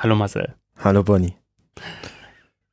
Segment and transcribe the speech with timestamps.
[0.00, 0.54] Hallo Marcel.
[0.78, 1.34] Hallo Bonnie.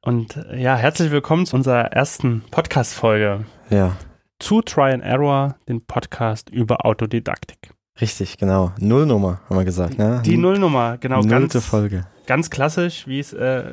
[0.01, 3.45] Und äh, ja, herzlich willkommen zu unserer ersten Podcast-Folge.
[3.71, 3.97] Ja.
[4.37, 7.71] Zu Try and Error, den Podcast über Autodidaktik.
[7.99, 8.73] Richtig, genau.
[8.79, 10.21] Nullnummer, haben wir gesagt, ne?
[10.23, 11.21] Die Nullnummer, genau.
[11.21, 12.05] Nullte ganz, Folge.
[12.27, 13.71] Ganz klassisch, wie es äh,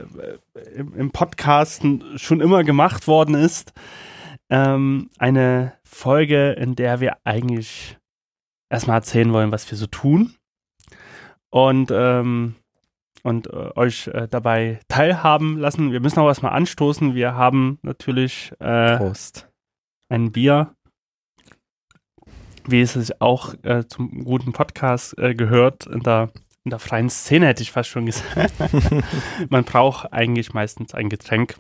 [0.75, 1.83] im, im Podcast
[2.17, 3.75] schon immer gemacht worden ist.
[4.49, 7.99] Ähm, eine Folge, in der wir eigentlich
[8.71, 10.37] erstmal erzählen wollen, was wir so tun.
[11.51, 12.55] Und ähm,
[13.23, 15.93] und äh, euch äh, dabei teilhaben lassen.
[15.93, 17.15] Wir müssen auch erstmal anstoßen.
[17.15, 19.49] Wir haben natürlich äh, Prost.
[20.09, 20.75] ein Bier,
[22.67, 26.31] wie es sich auch äh, zum guten Podcast äh, gehört, in der,
[26.65, 28.53] in der freien Szene hätte ich fast schon gesagt.
[29.51, 31.57] Man braucht eigentlich meistens ein Getränk,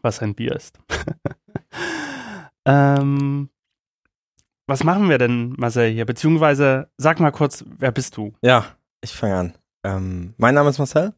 [0.00, 0.78] was ein Bier ist.
[2.64, 3.50] ähm,
[4.66, 6.06] was machen wir denn, Marcel, hier?
[6.06, 8.32] Beziehungsweise sag mal kurz, wer bist du?
[8.42, 8.64] Ja,
[9.02, 9.54] ich fange an.
[9.84, 11.12] Ähm, mein Name ist Marcel.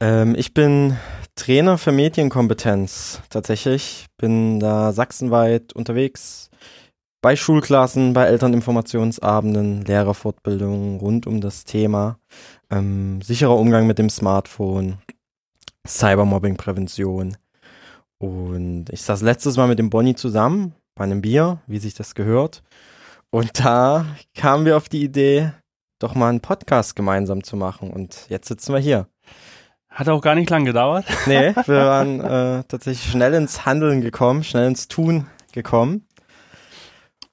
[0.00, 0.96] Ähm, ich bin
[1.36, 4.06] Trainer für Medienkompetenz tatsächlich.
[4.18, 6.50] Bin da sachsenweit unterwegs
[7.22, 12.18] bei Schulklassen, bei Elterninformationsabenden, Lehrerfortbildungen rund um das Thema
[12.70, 14.98] ähm, sicherer Umgang mit dem Smartphone,
[15.86, 17.36] Cybermobbing-Prävention.
[18.18, 22.14] Und ich saß letztes Mal mit dem Bonnie zusammen bei einem Bier, wie sich das
[22.14, 22.62] gehört.
[23.30, 25.52] Und da kamen wir auf die Idee,
[26.02, 27.90] doch mal einen Podcast gemeinsam zu machen.
[27.90, 29.06] Und jetzt sitzen wir hier.
[29.88, 31.04] Hat auch gar nicht lang gedauert.
[31.26, 36.06] Nee, wir waren äh, tatsächlich schnell ins Handeln gekommen, schnell ins Tun gekommen.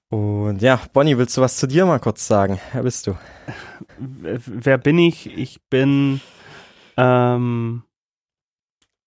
[0.10, 2.60] Und ja, Bonnie, willst du was zu dir mal kurz sagen?
[2.74, 3.16] Wer bist du?
[3.98, 5.38] Wer bin ich?
[5.38, 6.20] Ich bin,
[6.98, 7.84] ähm,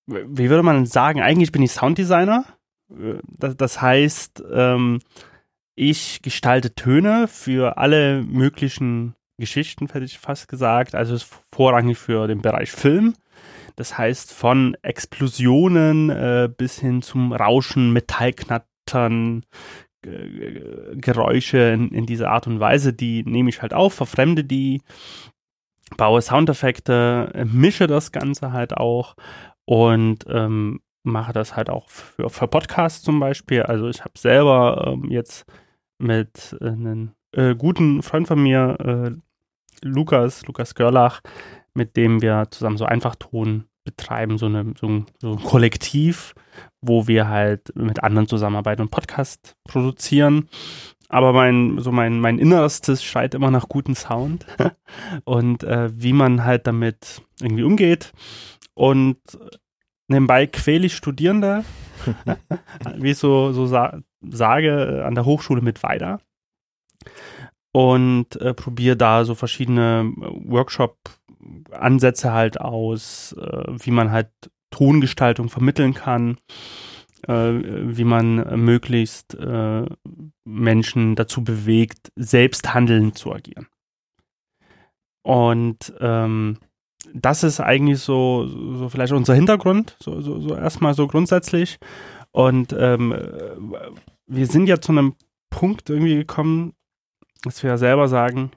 [0.06, 1.20] wie würde man sagen?
[1.20, 2.44] Eigentlich bin ich Sounddesigner.
[2.88, 5.00] Das, das heißt, ähm,
[5.74, 10.94] ich gestalte Töne für alle möglichen Geschichten, hätte ich fast gesagt.
[10.94, 13.14] Also ist vorrangig für den Bereich Film.
[13.76, 19.44] Das heißt, von Explosionen äh, bis hin zum Rauschen, Metallknattern,
[20.94, 24.82] Geräusche in, in dieser Art und Weise, die nehme ich halt auf, verfremde die,
[25.96, 29.14] baue Soundeffekte, mische das Ganze halt auch
[29.64, 33.62] und ähm, mache das halt auch für, für Podcasts zum Beispiel.
[33.62, 35.44] Also ich habe selber ähm, jetzt
[35.98, 39.10] mit äh, einem äh, guten Freund von mir, äh,
[39.82, 41.20] Lukas, Lukas Görlach,
[41.74, 46.34] mit dem wir zusammen so einfach Ton betreiben, so, eine, so, ein, so ein Kollektiv,
[46.80, 50.48] wo wir halt mit anderen zusammenarbeiten und Podcast produzieren.
[51.08, 54.46] Aber mein, so mein, mein Innerstes schreit immer nach gutem Sound
[55.24, 58.12] und äh, wie man halt damit irgendwie umgeht.
[58.74, 59.18] Und
[60.08, 61.64] nebenbei quäle ich Studierende,
[62.96, 66.20] wie ich so, so sa sage, an der Hochschule mit weiter
[67.72, 74.28] und äh, probiere da so verschiedene Workshop-Ansätze halt aus, äh, wie man halt
[74.70, 76.38] Tongestaltung vermitteln kann,
[77.26, 79.86] äh, wie man möglichst äh,
[80.44, 83.68] Menschen dazu bewegt, selbst handelnd zu agieren.
[85.22, 86.58] Und ähm,
[87.14, 91.78] das ist eigentlich so, so vielleicht unser Hintergrund, so, so, so erstmal so grundsätzlich.
[92.32, 93.14] Und ähm,
[94.26, 95.14] wir sind ja zu einem
[95.50, 96.74] Punkt irgendwie gekommen,
[97.44, 98.52] dass wir ja selber sagen,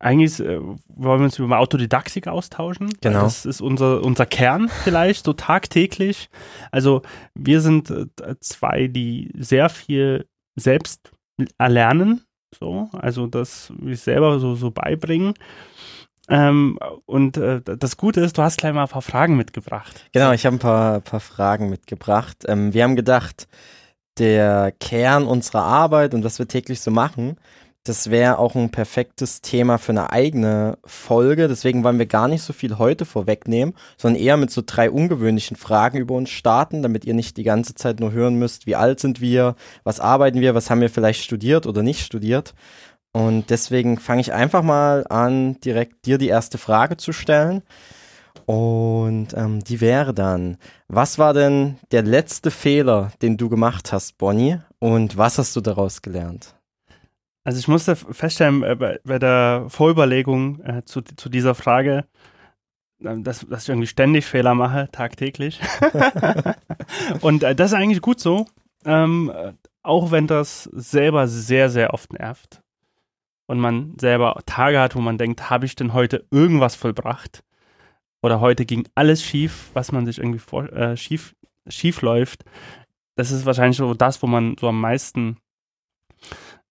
[0.00, 2.90] eigentlich äh, wollen wir uns über Autodidaktik austauschen.
[3.00, 3.22] Genau.
[3.22, 6.30] Das ist unser, unser Kern vielleicht, so tagtäglich.
[6.70, 7.02] Also
[7.34, 8.06] wir sind äh,
[8.40, 10.26] zwei, die sehr viel
[10.58, 11.12] selbst
[11.58, 12.22] erlernen,
[12.58, 15.34] so, also das wir selber so, so beibringen.
[16.28, 20.06] Ähm, und äh, das Gute ist, du hast gleich mal ein paar Fragen mitgebracht.
[20.12, 22.44] Genau, ich habe ein paar, paar Fragen mitgebracht.
[22.46, 23.48] Ähm, wir haben gedacht,
[24.18, 27.36] der Kern unserer Arbeit und was wir täglich so machen,
[27.84, 31.48] das wäre auch ein perfektes Thema für eine eigene Folge.
[31.48, 35.56] Deswegen wollen wir gar nicht so viel heute vorwegnehmen, sondern eher mit so drei ungewöhnlichen
[35.56, 39.00] Fragen über uns starten, damit ihr nicht die ganze Zeit nur hören müsst, wie alt
[39.00, 42.54] sind wir, was arbeiten wir, was haben wir vielleicht studiert oder nicht studiert.
[43.12, 47.62] Und deswegen fange ich einfach mal an, direkt dir die erste Frage zu stellen.
[48.46, 50.56] Und ähm, die wäre dann,
[50.88, 54.58] was war denn der letzte Fehler, den du gemacht hast, Bonnie?
[54.78, 56.54] Und was hast du daraus gelernt?
[57.44, 62.04] Also ich musste feststellen, äh, bei, bei, der Vorüberlegung äh, zu, zu dieser Frage,
[63.02, 65.60] äh, dass, dass ich irgendwie ständig Fehler mache, tagtäglich.
[67.20, 68.46] Und äh, das ist eigentlich gut so,
[68.84, 69.32] ähm,
[69.82, 72.62] auch wenn das selber sehr, sehr oft nervt.
[73.46, 77.42] Und man selber Tage hat, wo man denkt, habe ich denn heute irgendwas vollbracht?
[78.22, 81.34] Oder heute ging alles schief, was man sich irgendwie vor, äh, schief,
[81.68, 82.44] schief läuft.
[83.16, 85.38] Das ist wahrscheinlich so das, wo man so am meisten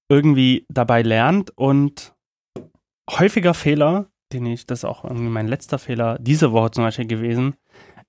[0.09, 2.15] irgendwie dabei lernt und
[3.09, 7.07] häufiger Fehler den ich, das ist auch irgendwie mein letzter Fehler diese Woche zum Beispiel
[7.07, 7.55] gewesen,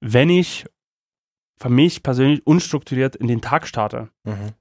[0.01, 0.67] wenn ich
[1.59, 4.11] für mich persönlich unstrukturiert in den Tag starte.
[4.25, 4.53] Mhm.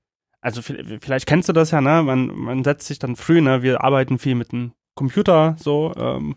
[0.41, 2.01] Also vielleicht kennst du das ja, ne?
[2.03, 3.61] Man, man setzt sich dann früh, ne?
[3.61, 6.35] Wir arbeiten viel mit dem Computer so ähm, äh,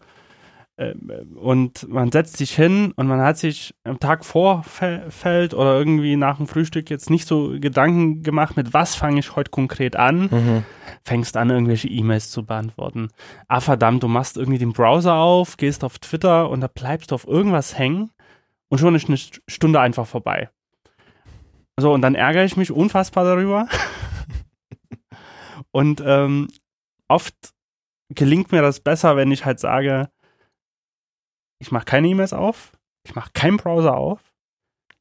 [0.77, 6.39] und man setzt sich hin und man hat sich am Tag vorfällt oder irgendwie nach
[6.39, 10.23] dem Frühstück jetzt nicht so Gedanken gemacht, mit was fange ich heute konkret an.
[10.31, 10.65] Mhm.
[11.05, 13.09] Fängst an, irgendwelche E-Mails zu beantworten.
[13.49, 17.17] Ah, verdammt, du machst irgendwie den Browser auf, gehst auf Twitter und da bleibst du
[17.17, 18.11] auf irgendwas hängen
[18.69, 20.49] und schon ist eine Stunde einfach vorbei.
[21.79, 23.69] So, und dann ärgere ich mich unfassbar darüber.
[25.71, 26.49] und ähm,
[27.09, 27.35] oft
[28.09, 30.09] gelingt mir das besser, wenn ich halt sage,
[31.63, 32.73] ich mache keine E-Mails auf,
[33.07, 34.21] ich mache keinen Browser auf,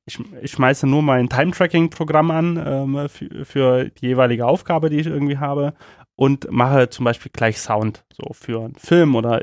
[0.06, 5.08] ich, ich schmeiße nur mein Time-Tracking-Programm an ähm, für, für, die jeweilige Aufgabe, die ich
[5.08, 5.74] irgendwie habe
[6.16, 9.42] und mache zum Beispiel gleich Sound, so für einen Film oder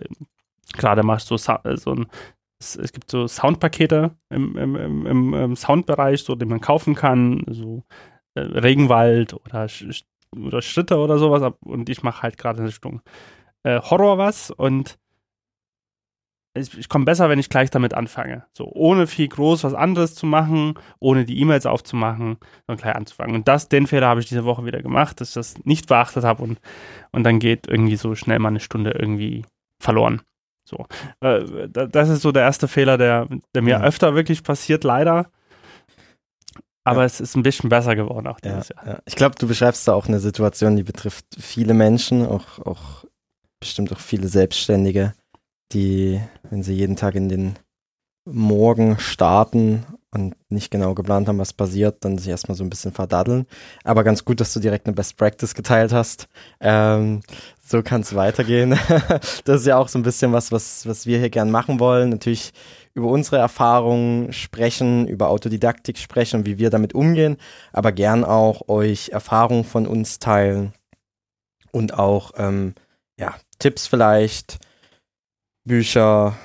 [0.74, 2.06] gerade machst du so, so ein
[2.60, 7.44] es, es gibt so Soundpakete im, im, im, im, Soundbereich, so, die man kaufen kann,
[7.48, 7.84] so
[8.34, 9.68] äh, Regenwald oder,
[10.36, 11.52] oder Schritte oder sowas.
[11.60, 13.00] Und ich mache halt gerade eine Richtung
[13.62, 14.98] äh, Horror was und
[16.58, 18.44] ich, ich komme besser, wenn ich gleich damit anfange.
[18.52, 23.34] So, ohne viel groß was anderes zu machen, ohne die E-Mails aufzumachen, sondern gleich anzufangen.
[23.34, 26.24] Und das, den Fehler habe ich diese Woche wieder gemacht, dass ich das nicht beachtet
[26.24, 26.60] habe und,
[27.12, 29.44] und dann geht irgendwie so schnell mal eine Stunde irgendwie
[29.80, 30.22] verloren.
[30.68, 30.86] So,
[31.20, 33.82] äh, das ist so der erste Fehler, der, der mir ja.
[33.82, 35.30] öfter wirklich passiert, leider.
[36.84, 37.06] Aber ja.
[37.06, 39.02] es ist ein bisschen besser geworden auch dieses ja, Jahr.
[39.06, 43.04] Ich glaube, du beschreibst da auch eine Situation, die betrifft viele Menschen, auch, auch
[43.60, 45.14] bestimmt auch viele Selbstständige,
[45.72, 46.20] die,
[46.50, 47.58] wenn sie jeden Tag in den
[48.24, 52.92] Morgen starten und nicht genau geplant haben, was passiert, dann sich erstmal so ein bisschen
[52.92, 53.46] verdaddeln.
[53.84, 56.28] Aber ganz gut, dass du direkt eine Best Practice geteilt hast.
[56.60, 57.22] Ähm,
[57.60, 58.78] so kann es weitergehen.
[59.44, 62.10] das ist ja auch so ein bisschen was, was, was wir hier gern machen wollen.
[62.10, 62.52] Natürlich
[62.94, 67.36] über unsere Erfahrungen sprechen, über Autodidaktik sprechen, wie wir damit umgehen,
[67.72, 70.72] aber gern auch euch Erfahrungen von uns teilen
[71.70, 72.74] und auch ähm,
[73.18, 74.58] ja, Tipps vielleicht,
[75.68, 76.36] Bücher,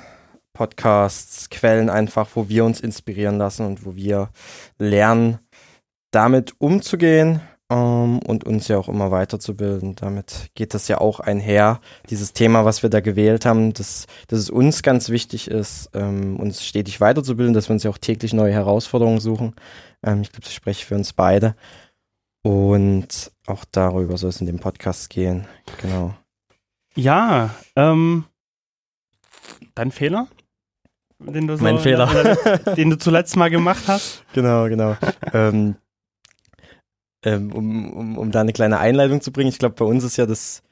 [0.53, 4.29] Podcasts, Quellen einfach, wo wir uns inspirieren lassen und wo wir
[4.77, 5.39] lernen,
[6.11, 7.41] damit umzugehen
[7.71, 9.95] ähm, und uns ja auch immer weiterzubilden.
[9.95, 11.79] Damit geht das ja auch einher.
[12.09, 16.39] Dieses Thema, was wir da gewählt haben, dass, dass es uns ganz wichtig ist, ähm,
[16.39, 19.55] uns stetig weiterzubilden, dass wir uns ja auch täglich neue Herausforderungen suchen.
[20.03, 21.55] Ähm, ich glaube, das spreche für uns beide.
[22.43, 25.47] Und auch darüber soll es in dem Podcast gehen.
[25.81, 26.13] Genau.
[26.95, 28.25] Ja, ähm,
[29.75, 30.27] dein Fehler?
[31.19, 32.35] Den du so, mein Fehler.
[32.75, 34.23] den du zuletzt mal gemacht hast?
[34.33, 34.97] Genau, genau.
[35.31, 35.75] ähm,
[37.23, 40.17] ähm, um, um, um da eine kleine Einleitung zu bringen, ich glaube, bei uns ist
[40.17, 40.63] ja das,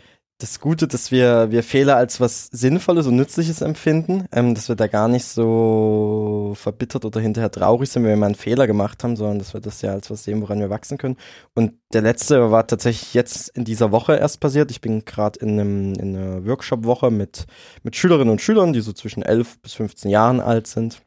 [0.42, 4.76] das Gute, dass wir, wir Fehler als was Sinnvolles und Nützliches empfinden, ähm, dass wir
[4.76, 9.04] da gar nicht so verbittert oder hinterher traurig sind, wenn wir mal einen Fehler gemacht
[9.04, 11.18] haben, sondern dass wir das ja als was sehen, woran wir wachsen können.
[11.54, 14.72] Und der letzte war tatsächlich jetzt in dieser Woche erst passiert.
[14.72, 15.60] Ich bin gerade in,
[15.96, 17.46] in einer Workshop-Woche mit,
[17.84, 21.02] mit Schülerinnen und Schülern, die so zwischen 11 bis 15 Jahren alt sind.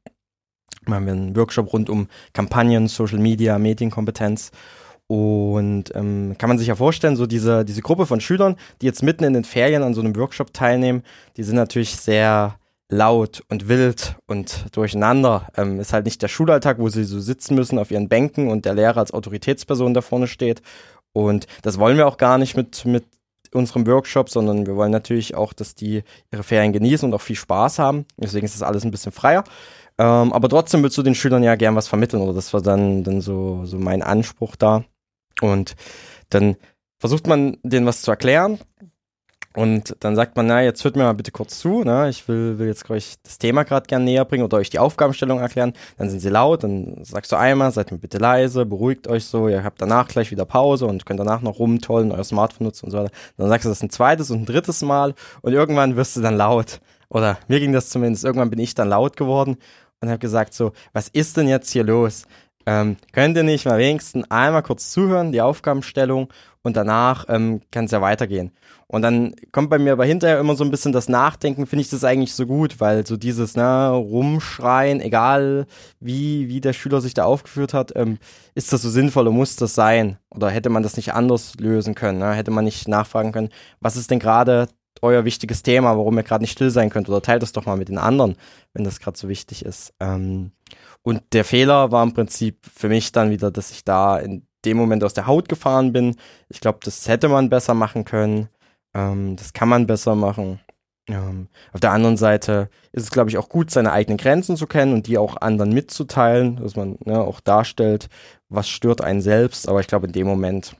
[0.87, 4.53] Da haben wir einen Workshop rund um Kampagnen, Social Media, Medienkompetenz.
[5.15, 9.03] Und ähm, kann man sich ja vorstellen, so diese, diese Gruppe von Schülern, die jetzt
[9.03, 11.03] mitten in den Ferien an so einem Workshop teilnehmen,
[11.37, 12.57] die sind natürlich sehr
[12.89, 15.49] laut und wild und durcheinander.
[15.56, 18.65] Ähm, ist halt nicht der Schulalltag, wo sie so sitzen müssen auf ihren Bänken und
[18.65, 20.63] der Lehrer als Autoritätsperson da vorne steht.
[21.13, 23.05] Und das wollen wir auch gar nicht mit, mit
[23.53, 26.03] unserem Workshop, sondern wir wollen natürlich auch, dass die
[26.33, 28.05] ihre Ferien genießen und auch viel Spaß haben.
[28.17, 29.44] Deswegen ist das alles ein bisschen freier.
[29.97, 33.05] Ähm, aber trotzdem willst du den Schülern ja gern was vermitteln oder das war dann,
[33.05, 34.83] dann so, so mein Anspruch da.
[35.51, 35.77] Und
[36.31, 36.56] dann
[36.98, 38.58] versucht man denen was zu erklären.
[39.56, 42.08] Und dann sagt man, na, jetzt hört mir mal bitte kurz zu, ne?
[42.08, 45.39] ich will, will jetzt euch das Thema gerade gern näher bringen oder euch die Aufgabenstellung
[45.39, 45.74] erklären.
[45.96, 49.46] Dann sind sie laut, dann sagst du einmal, seid mir bitte leise, beruhigt euch so,
[49.46, 52.91] ihr habt danach gleich wieder Pause und könnt danach noch rumtollen, euer Smartphone nutzen und
[52.91, 53.13] so weiter.
[53.36, 56.36] Dann sagst du das ein zweites und ein drittes Mal und irgendwann wirst du dann
[56.36, 56.81] laut.
[57.08, 59.56] Oder mir ging das zumindest, irgendwann bin ich dann laut geworden
[60.01, 62.27] und habe gesagt so, was ist denn jetzt hier los?
[62.67, 67.85] Ähm, könnt ihr nicht mal wenigstens einmal kurz zuhören, die Aufgabenstellung und danach ähm, kann
[67.85, 68.53] es ja weitergehen.
[68.87, 71.91] Und dann kommt bei mir aber hinterher immer so ein bisschen das Nachdenken, finde ich
[71.91, 75.67] das eigentlich so gut, weil so dieses, ne, rumschreien, egal
[76.01, 78.19] wie, wie der Schüler sich da aufgeführt hat, ähm,
[78.55, 80.19] ist das so sinnvoll und muss das sein?
[80.31, 82.19] Oder hätte man das nicht anders lösen können?
[82.19, 82.33] Ne?
[82.33, 84.69] Hätte man nicht nachfragen können, was ist denn gerade
[85.03, 87.09] euer wichtiges Thema, warum ihr gerade nicht still sein könnt?
[87.09, 88.37] Oder teilt das doch mal mit den anderen,
[88.73, 89.93] wenn das gerade so wichtig ist.
[90.01, 90.53] Ähm,
[91.05, 94.79] und der Fehler war im Prinzip für mich dann wieder, dass ich da in dem
[94.79, 96.17] Moment aus der Haut gefahren bin.
[96.49, 98.49] Ich glaube, das hätte man besser machen können.
[98.94, 100.61] Ähm, das kann man besser machen.
[101.06, 104.67] Ähm, auf der anderen Seite ist es, glaube ich, auch gut, seine eigenen Grenzen zu
[104.67, 108.08] kennen und die auch anderen mitzuteilen, dass man ne, auch darstellt,
[108.49, 109.69] was stört einen selbst.
[109.69, 110.75] Aber ich glaube, in dem Moment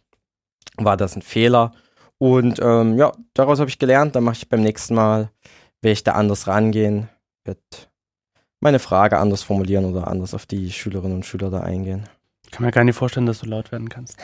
[0.78, 1.73] war das ein Fehler.
[2.16, 4.16] Und ähm, ja, daraus habe ich gelernt.
[4.16, 5.31] Dann mache ich beim nächsten Mal,
[5.83, 7.11] werde ich da anders rangehen,
[7.45, 7.61] werde
[8.64, 12.09] meine Frage anders formulieren oder anders auf die Schülerinnen und Schüler da eingehen.
[12.44, 14.18] Ich kann mir gar nicht vorstellen, dass du laut werden kannst.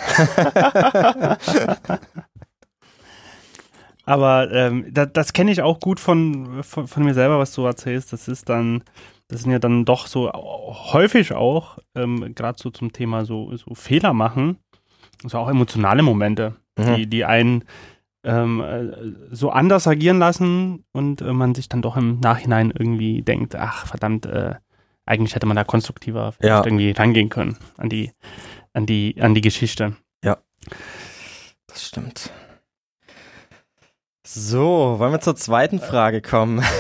[4.04, 7.64] Aber ähm, das, das kenne ich auch gut von, von, von, mir selber, was du
[7.64, 8.12] erzählst.
[8.12, 8.82] Das ist dann,
[9.28, 13.74] das sind ja dann doch so häufig auch, ähm, gerade so zum Thema so, so
[13.74, 14.58] Fehler machen,
[15.22, 16.96] also auch emotionale Momente, mhm.
[16.96, 17.64] die, die einen
[18.24, 23.22] ähm, äh, so anders agieren lassen und äh, man sich dann doch im Nachhinein irgendwie
[23.22, 24.54] denkt, ach verdammt, äh,
[25.06, 26.64] eigentlich hätte man da konstruktiver ja.
[26.64, 28.12] irgendwie rangehen können an die,
[28.72, 29.96] an die, an die Geschichte.
[30.24, 30.38] Ja.
[31.66, 32.30] Das stimmt.
[34.32, 36.62] So, wollen wir zur zweiten Frage kommen?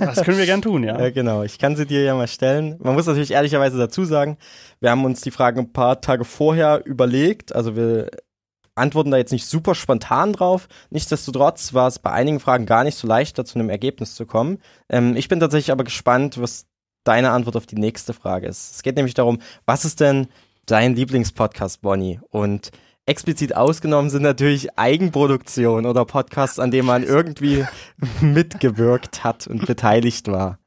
[0.00, 0.98] Das können wir gern tun, ja.
[0.98, 1.10] ja.
[1.10, 2.76] Genau, ich kann sie dir ja mal stellen.
[2.80, 4.38] Man muss natürlich ehrlicherweise dazu sagen,
[4.80, 7.54] wir haben uns die Fragen ein paar Tage vorher überlegt.
[7.54, 8.10] Also wir
[8.76, 10.68] antworten da jetzt nicht super spontan drauf.
[10.90, 14.26] Nichtsdestotrotz war es bei einigen Fragen gar nicht so leicht, da zu einem Ergebnis zu
[14.26, 14.58] kommen.
[14.88, 16.66] Ähm, ich bin tatsächlich aber gespannt, was
[17.04, 18.74] deine Antwort auf die nächste Frage ist.
[18.76, 20.28] Es geht nämlich darum, was ist denn
[20.66, 22.20] dein Lieblingspodcast, Bonnie?
[22.30, 22.70] Und
[23.06, 27.64] explizit ausgenommen sind natürlich Eigenproduktionen oder Podcasts, an denen man irgendwie
[28.20, 30.58] mitgewirkt hat und beteiligt war.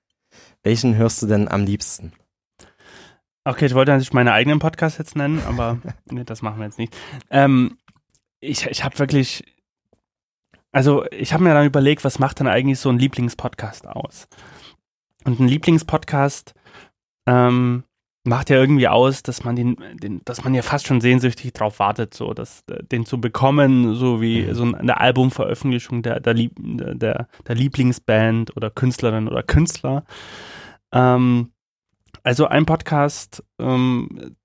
[0.64, 2.14] Welchen hörst du denn am liebsten?
[3.46, 6.80] Okay, ich wollte natürlich meine eigenen Podcasts jetzt nennen, aber nee, das machen wir jetzt
[6.80, 6.96] nicht.
[7.30, 7.78] Ähm,
[8.40, 9.44] ich ich habe wirklich,
[10.72, 14.28] also ich habe mir dann überlegt, was macht denn eigentlich so ein Lieblingspodcast aus?
[15.26, 16.54] Und ein Lieblingspodcast
[17.28, 17.84] ähm,
[18.24, 21.80] macht ja irgendwie aus, dass man den, den, dass man ja fast schon sehnsüchtig drauf
[21.80, 24.54] wartet, so, dass, äh, den zu bekommen, so wie mhm.
[24.54, 30.06] so eine Albumveröffentlichung der, der, Lieb, der, der Lieblingsband oder Künstlerin oder Künstler.
[30.92, 31.52] Ähm,
[32.24, 34.36] also ein Podcast, ähm,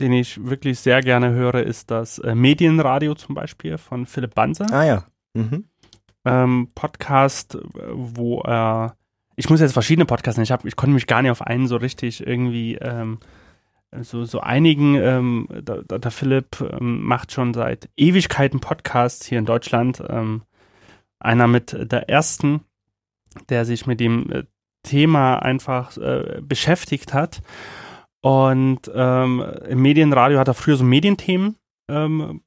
[0.00, 4.66] den ich wirklich sehr gerne höre, ist das äh, Medienradio zum Beispiel von Philipp Banzer.
[4.72, 5.04] Ah ja.
[5.34, 5.64] Mhm.
[6.24, 7.58] Ähm, Podcast,
[7.92, 8.96] wo er
[9.36, 10.44] ich muss jetzt verschiedene Podcasts nennen.
[10.44, 13.18] Ich, hab, ich konnte mich gar nicht auf einen so richtig irgendwie ähm,
[14.00, 14.94] so, so einigen.
[14.96, 20.02] Ähm, der, der Philipp ähm, macht schon seit Ewigkeiten Podcasts hier in Deutschland.
[20.08, 20.42] Ähm,
[21.18, 22.62] einer mit der ersten,
[23.50, 24.44] der sich mit dem äh,
[24.82, 27.42] Thema einfach äh, beschäftigt hat.
[28.26, 31.54] Und ähm, im Medienradio hat er früher so Medienthemen
[31.88, 32.40] ähm,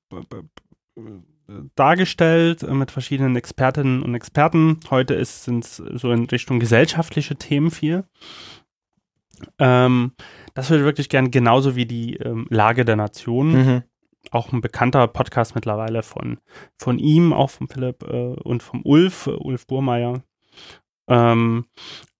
[1.74, 4.81] dargestellt äh, mit verschiedenen Expertinnen und Experten.
[4.89, 8.03] Heute sind es so in Richtung gesellschaftliche Themen viel.
[9.57, 10.12] Ähm,
[10.53, 13.51] das würde ich wirklich gern, genauso wie die ähm, Lage der Nation.
[13.53, 13.83] Mhm.
[14.31, 16.39] Auch ein bekannter Podcast mittlerweile von,
[16.77, 20.24] von ihm, auch von Philipp äh, und vom Ulf, äh, Ulf Burmeier.
[21.07, 21.67] Ähm,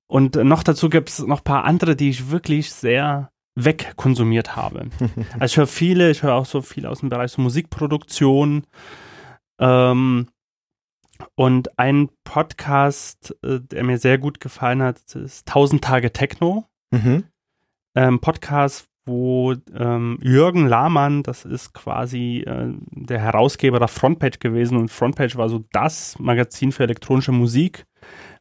[0.08, 4.88] und noch dazu gibt es noch ein paar andere, die ich wirklich sehr wegkonsumiert habe.
[5.40, 8.64] also ich höre viele, ich höre auch so viel aus dem Bereich so Musikproduktion,
[9.60, 10.28] ähm,
[11.36, 16.66] und ein Podcast, äh, der mir sehr gut gefallen hat, ist 1000 Tage Techno.
[16.92, 17.26] Mhm.
[17.96, 24.78] Ähm, Podcast, wo ähm, Jürgen Lahmann, das ist quasi äh, der Herausgeber der Frontpage gewesen
[24.78, 27.86] und Frontpage war so das Magazin für elektronische Musik.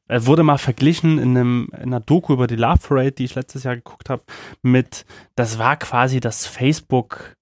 [0.09, 3.35] Er wurde mal verglichen in, einem, in einer Doku über die Love Parade, die ich
[3.35, 4.23] letztes Jahr geguckt habe,
[4.63, 5.05] mit,
[5.37, 7.37] das war quasi das Facebook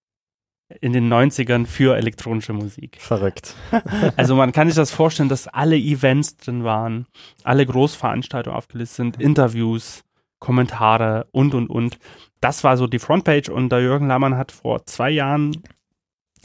[0.81, 2.99] in den 90ern für elektronische Musik.
[3.01, 3.55] Verrückt.
[4.17, 7.07] also man kann sich das vorstellen, dass alle Events drin waren,
[7.45, 10.03] alle Großveranstaltungen aufgelistet sind, Interviews,
[10.41, 11.99] Kommentare und, und, und.
[12.41, 15.63] Das war so die Frontpage und der Jürgen Lammann hat vor zwei Jahren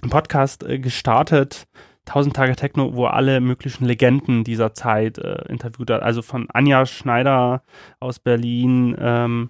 [0.02, 1.68] einen Podcast äh, gestartet,
[2.08, 6.02] 1000 Tage Techno, wo alle möglichen Legenden dieser Zeit äh, interviewt hat.
[6.02, 7.64] Also von Anja Schneider
[8.00, 9.50] aus Berlin, ähm,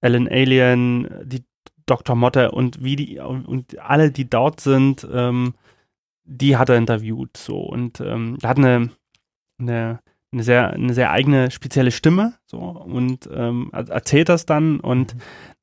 [0.00, 1.44] Ellen Alien, die
[1.86, 2.14] Dr.
[2.14, 5.54] Motte und wie die und alle, die dort sind, ähm,
[6.24, 8.90] die hat er interviewt so und ähm, hat eine,
[9.58, 9.98] eine,
[10.32, 15.20] eine sehr eine sehr eigene spezielle Stimme so und ähm, erzählt das dann und mhm.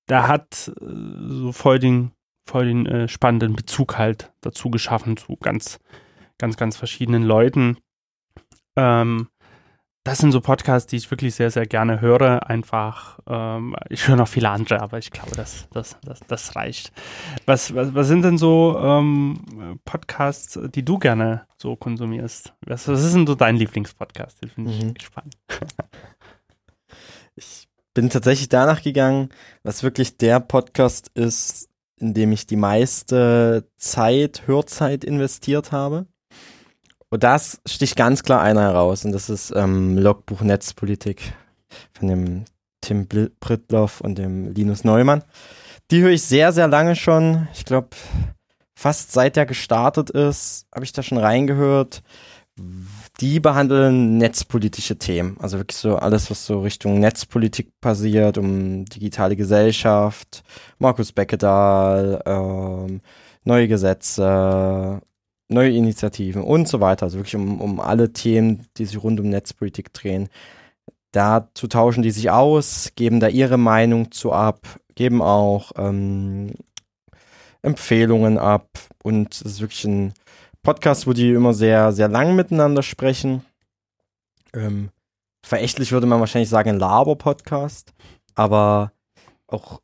[0.08, 0.86] da hat äh,
[1.28, 2.12] so voll den
[2.46, 5.80] voll den äh, spannenden Bezug halt dazu geschaffen zu ganz
[6.38, 7.78] ganz ganz verschiedenen Leuten.
[8.76, 9.30] Ähm,
[10.08, 12.50] das sind so Podcasts, die ich wirklich sehr, sehr gerne höre.
[12.50, 16.94] Einfach, ähm, ich höre noch viele andere, aber ich glaube, das, das, das, das reicht.
[17.46, 22.54] Was, was, was sind denn so ähm, Podcasts, die du gerne so konsumierst?
[22.66, 24.42] Was, was ist denn so dein Lieblingspodcast?
[24.42, 24.94] Den finde ich mhm.
[25.02, 25.36] spannend.
[27.36, 29.30] Ich bin tatsächlich danach gegangen,
[29.62, 36.08] was wirklich der Podcast ist, in dem ich die meiste Zeit, Hörzeit investiert habe.
[37.10, 41.34] Und das sticht ganz klar einer heraus und das ist ähm, Logbuch Netzpolitik
[41.94, 42.46] von dem
[42.82, 45.24] Tim Brittloff und dem Linus Neumann.
[45.90, 47.48] Die höre ich sehr, sehr lange schon.
[47.54, 47.90] Ich glaube,
[48.76, 52.04] fast seit der gestartet ist, habe ich da schon reingehört.
[53.22, 55.38] Die behandeln netzpolitische Themen.
[55.40, 60.44] Also wirklich so alles, was so Richtung Netzpolitik passiert, um digitale Gesellschaft,
[60.78, 63.02] Markus Beckedahl, ähm,
[63.44, 65.02] neue Gesetze,
[65.50, 67.04] neue Initiativen und so weiter.
[67.04, 70.30] Also wirklich um, um alle Themen, die sich rund um Netzpolitik drehen.
[71.12, 76.54] Dazu tauschen die sich aus, geben da ihre Meinung zu ab, geben auch ähm,
[77.62, 78.68] Empfehlungen ab
[79.04, 80.14] und es ist wirklich ein
[80.64, 83.46] Podcast, wo die immer sehr, sehr lang miteinander sprechen.
[84.54, 84.90] Ähm,
[85.46, 87.94] verächtlich würde man wahrscheinlich sagen, ein Laber-Podcast,
[88.36, 88.92] aber
[89.48, 89.82] auch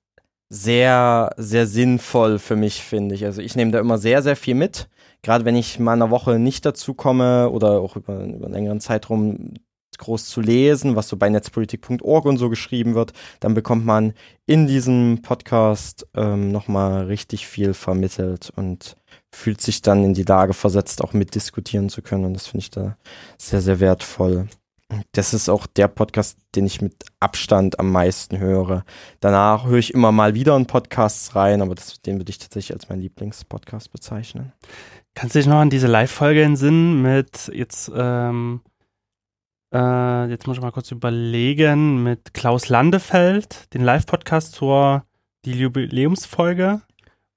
[0.49, 3.25] sehr, sehr sinnvoll für mich, finde ich.
[3.25, 4.89] Also ich nehme da immer sehr, sehr viel mit.
[5.23, 8.79] Gerade wenn ich mal eine Woche nicht dazu komme oder auch über, über einen längeren
[8.79, 9.55] Zeitraum
[9.97, 14.13] groß zu lesen, was so bei netzpolitik.org und so geschrieben wird, dann bekommt man
[14.45, 18.97] in diesem Podcast ähm, nochmal richtig viel vermittelt und
[19.31, 22.25] fühlt sich dann in die Lage versetzt, auch mitdiskutieren zu können.
[22.25, 22.97] Und das finde ich da
[23.37, 24.47] sehr, sehr wertvoll.
[25.13, 28.83] Das ist auch der Podcast, den ich mit Abstand am meisten höre.
[29.21, 32.73] Danach höre ich immer mal wieder in Podcasts rein, aber das, den würde ich tatsächlich
[32.73, 34.53] als mein Lieblingspodcast bezeichnen.
[35.15, 38.61] Kannst du dich noch an diese Live-Folge entsinnen mit jetzt, ähm,
[39.73, 45.05] äh, jetzt muss ich mal kurz überlegen, mit Klaus Landefeld, den Live-Podcast zur
[45.45, 46.81] die Jubiläumsfolge.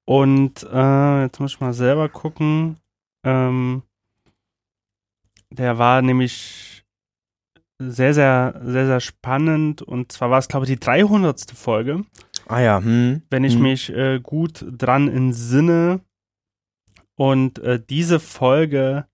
[0.06, 2.78] Und äh, jetzt muss ich mal selber gucken.
[3.24, 3.82] Ähm,
[5.50, 6.84] der war nämlich
[7.78, 9.82] sehr, sehr, sehr, sehr spannend.
[9.82, 11.50] Und zwar war es, glaube ich, die 300.
[11.50, 12.04] Folge.
[12.46, 12.78] Ah ja.
[12.78, 13.22] Hm.
[13.30, 13.62] Wenn ich hm.
[13.62, 16.00] mich äh, gut dran entsinne.
[17.16, 19.06] Und äh, diese Folge,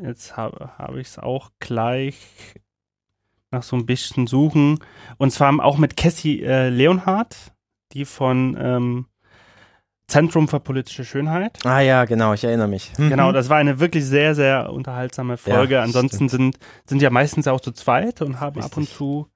[0.00, 2.16] jetzt habe hab ich es auch gleich
[3.50, 4.80] nach so ein bisschen suchen.
[5.18, 7.52] Und zwar auch mit Cassie äh, Leonhardt,
[7.92, 9.06] die von ähm,
[10.08, 11.58] Zentrum für politische Schönheit.
[11.64, 12.92] Ah ja, genau, ich erinnere mich.
[12.96, 13.10] Mhm.
[13.10, 15.74] Genau, das war eine wirklich sehr, sehr unterhaltsame Folge.
[15.74, 18.72] Ja, Ansonsten sind, sind ja meistens auch zu zweit und haben Richtig.
[18.72, 19.28] ab und zu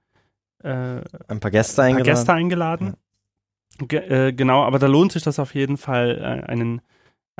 [0.63, 2.05] äh, ein paar Gäste eingeladen.
[2.05, 2.87] Paar Gäste eingeladen.
[2.87, 3.87] Ja.
[3.87, 6.83] Ge äh, genau, aber da lohnt sich das auf jeden Fall, äh, einen,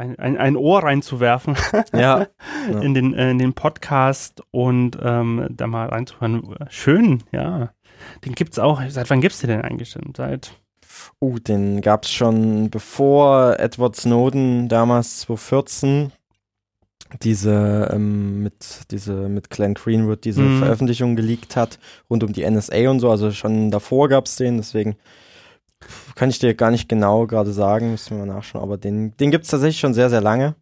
[0.01, 1.57] ein, ein, ein Ohr reinzuwerfen
[1.93, 2.27] ja.
[2.71, 2.81] ja.
[2.81, 6.57] in, den, äh, in den Podcast und ähm, da mal reinzuhören.
[6.71, 7.71] Schön, ja.
[8.25, 8.81] Den gibt's auch.
[8.89, 9.95] Seit wann gibt's den denn eigentlich?
[10.17, 10.53] Seit
[11.19, 16.13] Uh, den gab es schon bevor Edward Snowden damals 2014
[17.23, 20.59] diese ähm, mit diese mit Glenn Greenwood diese mhm.
[20.59, 21.79] Veröffentlichung geleakt hat
[22.11, 23.11] rund um die NSA und so.
[23.11, 24.97] Also schon davor gab es den, deswegen
[26.15, 28.63] kann ich dir gar nicht genau gerade sagen, müssen wir mal nachschauen.
[28.63, 30.55] Aber den den gibt es tatsächlich schon sehr sehr lange.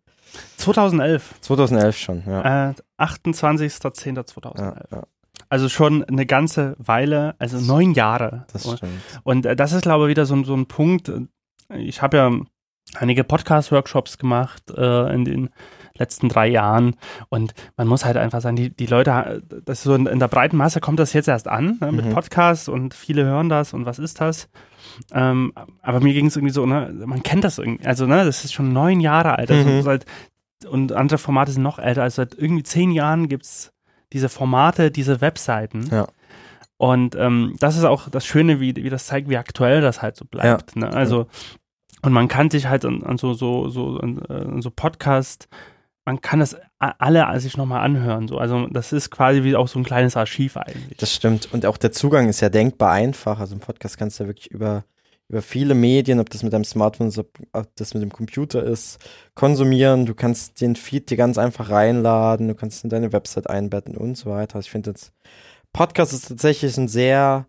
[0.56, 1.34] 2011.
[1.40, 2.70] 2011 schon, ja.
[2.70, 4.58] Äh, 28.10.2011.
[4.58, 5.02] Ja, ja.
[5.48, 8.44] Also schon eine ganze Weile, also neun Jahre.
[8.52, 9.00] Das stimmt.
[9.22, 11.10] Und äh, das ist, glaube ich, wieder so, so ein Punkt.
[11.74, 12.32] Ich habe ja
[12.94, 15.50] einige Podcast-Workshops gemacht äh, in den
[15.98, 16.96] letzten drei Jahren
[17.28, 20.56] und man muss halt einfach sagen, die, die Leute, das so in, in der breiten
[20.56, 22.12] Masse kommt das jetzt erst an ne, mit mhm.
[22.12, 24.48] Podcasts und viele hören das und was ist das?
[25.12, 28.44] Ähm, aber mir ging es irgendwie so, ne, man kennt das irgendwie, also ne, das
[28.44, 29.82] ist schon neun Jahre alt also mhm.
[29.82, 30.06] seit,
[30.68, 33.72] und andere Formate sind noch älter, also seit irgendwie zehn Jahren gibt es
[34.12, 35.88] diese Formate, diese Webseiten.
[35.90, 36.06] Ja.
[36.76, 40.16] Und ähm, das ist auch das Schöne, wie, wie das zeigt, wie aktuell das halt
[40.16, 40.76] so bleibt.
[40.76, 40.82] Ja.
[40.82, 40.94] Ne?
[40.94, 41.26] Also,
[42.02, 45.48] und man kann sich halt an, an so, so, so, an, an so Podcast,
[46.08, 48.28] man kann das alle sich nochmal anhören.
[48.28, 48.38] So.
[48.38, 50.96] Also das ist quasi wie auch so ein kleines Archiv eigentlich.
[50.96, 51.52] Das stimmt.
[51.52, 53.40] Und auch der Zugang ist ja denkbar einfach.
[53.40, 54.84] Also im Podcast kannst du ja wirklich über
[55.28, 57.28] über viele Medien, ob das mit deinem Smartphone ist, ob
[57.76, 58.96] das mit dem Computer ist,
[59.34, 60.06] konsumieren.
[60.06, 64.16] Du kannst den Feed dir ganz einfach reinladen, du kannst in deine Website einbetten und
[64.16, 64.56] so weiter.
[64.56, 65.12] Also ich finde jetzt,
[65.74, 67.46] Podcast ist tatsächlich ein sehr,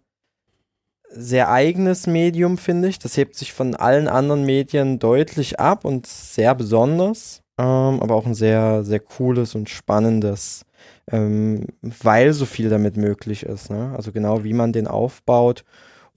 [1.10, 3.00] sehr eigenes Medium, finde ich.
[3.00, 8.26] Das hebt sich von allen anderen Medien deutlich ab und sehr besonders, ähm, aber auch
[8.26, 10.66] ein sehr, sehr cooles und spannendes,
[11.12, 13.70] ähm, weil so viel damit möglich ist.
[13.70, 13.94] Ne?
[13.96, 15.66] Also genau wie man den aufbaut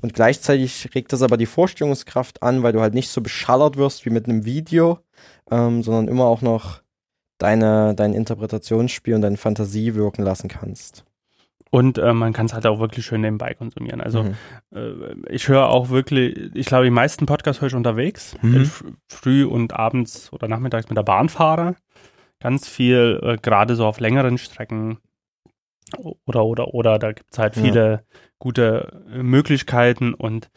[0.01, 4.07] und gleichzeitig regt das aber die Vorstellungskraft an, weil du halt nicht so beschallert wirst
[4.07, 5.01] wie mit einem Video,
[5.51, 6.83] ähm, sondern immer auch noch
[7.39, 11.05] deine, dein Interpretationsspiel und deine Fantasie wirken lassen kannst.
[11.75, 14.03] Und äh, man kann es halt auch wirklich schön nebenbei konsumieren.
[14.03, 14.35] Also mhm.
[14.75, 18.71] äh, ich höre auch wirklich, ich glaube, die meisten Podcasts höre ich unterwegs, mhm.
[19.09, 21.77] früh und abends oder nachmittags mit der Bahn fahre.
[22.41, 24.99] Ganz viel, äh, gerade so auf längeren Strecken
[26.27, 28.01] oder oder oder, da gibt es halt viele ja
[28.43, 30.51] gute äh, Möglichkeiten und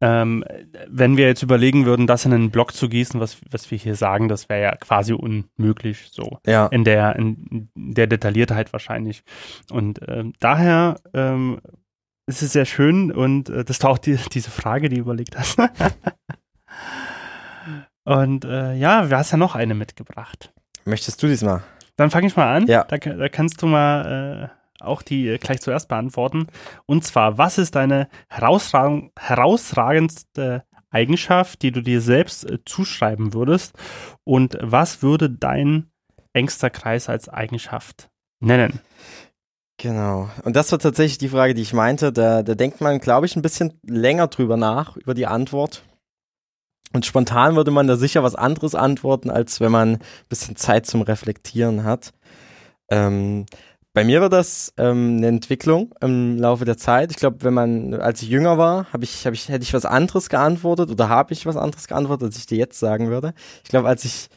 [0.00, 0.44] ähm,
[0.88, 3.94] wenn wir jetzt überlegen würden, das in einen Block zu gießen, was, was wir hier
[3.96, 6.66] sagen, das wäre ja quasi unmöglich, so Ja.
[6.66, 9.22] in der in der Detailliertheit wahrscheinlich.
[9.70, 11.60] Und ähm, daher ähm,
[12.26, 15.36] ist es sehr schön und äh, das ist auch die, diese Frage, die du überlegt
[15.38, 15.58] hast.
[18.04, 20.52] und äh, ja, du hast ja noch eine mitgebracht.
[20.84, 21.62] Möchtest du diesmal?
[21.96, 22.66] Dann fange ich mal an.
[22.66, 22.84] Ja.
[22.84, 26.46] Da, da kannst du mal äh, auch die äh, gleich zuerst beantworten.
[26.86, 33.74] Und zwar, was ist deine herausragend, herausragendste Eigenschaft, die du dir selbst äh, zuschreiben würdest?
[34.24, 35.90] Und was würde dein
[36.32, 38.80] engster Kreis als Eigenschaft nennen?
[39.78, 40.28] Genau.
[40.44, 42.12] Und das war tatsächlich die Frage, die ich meinte.
[42.12, 45.82] Da, da denkt man, glaube ich, ein bisschen länger drüber nach, über die Antwort.
[46.92, 50.86] Und spontan würde man da sicher was anderes antworten, als wenn man ein bisschen Zeit
[50.86, 52.12] zum Reflektieren hat.
[52.90, 53.46] Ähm,
[53.92, 57.10] bei mir war das ähm, eine Entwicklung im Laufe der Zeit.
[57.10, 59.84] Ich glaube, wenn man, als ich jünger war, habe ich, hab ich, hätte ich was
[59.84, 63.34] anderes geantwortet oder habe ich was anderes geantwortet, als ich dir jetzt sagen würde.
[63.64, 64.28] Ich glaube, als ich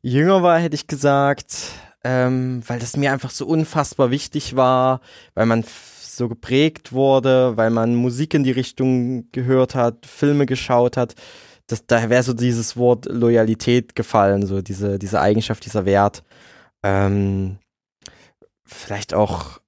[0.00, 1.56] jünger war, hätte ich gesagt,
[2.04, 5.00] ähm, weil das mir einfach so unfassbar wichtig war,
[5.34, 5.64] weil man
[6.00, 11.14] so geprägt wurde, weil man Musik in die Richtung gehört hat, Filme geschaut hat.
[11.66, 16.22] Das, da wäre so dieses Wort Loyalität gefallen, so diese, diese Eigenschaft, dieser Wert.
[16.82, 17.58] Ähm,
[18.66, 19.60] vielleicht auch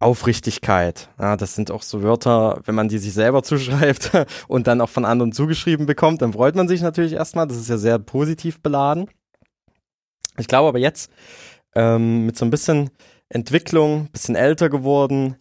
[0.00, 1.08] Aufrichtigkeit.
[1.18, 4.10] Ja, das sind auch so Wörter, wenn man die sich selber zuschreibt
[4.48, 7.46] und dann auch von anderen zugeschrieben bekommt, dann freut man sich natürlich erstmal.
[7.46, 9.08] Das ist ja sehr positiv beladen.
[10.38, 11.10] Ich glaube aber jetzt,
[11.74, 12.90] ähm, mit so ein bisschen
[13.28, 15.36] Entwicklung, bisschen älter geworden,